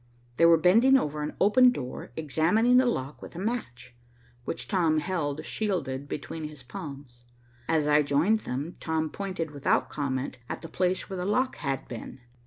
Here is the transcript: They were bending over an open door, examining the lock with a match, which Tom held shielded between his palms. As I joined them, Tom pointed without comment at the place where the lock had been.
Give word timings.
They 0.37 0.47
were 0.47 0.57
bending 0.57 0.97
over 0.97 1.21
an 1.21 1.35
open 1.39 1.69
door, 1.69 2.11
examining 2.15 2.77
the 2.77 2.87
lock 2.87 3.21
with 3.21 3.35
a 3.35 3.39
match, 3.39 3.93
which 4.45 4.67
Tom 4.67 4.97
held 4.97 5.45
shielded 5.45 6.07
between 6.07 6.45
his 6.47 6.63
palms. 6.63 7.23
As 7.69 7.85
I 7.85 8.01
joined 8.01 8.39
them, 8.39 8.77
Tom 8.79 9.11
pointed 9.11 9.51
without 9.51 9.91
comment 9.91 10.39
at 10.49 10.63
the 10.63 10.69
place 10.69 11.07
where 11.07 11.17
the 11.17 11.25
lock 11.27 11.57
had 11.57 11.87
been. 11.87 12.19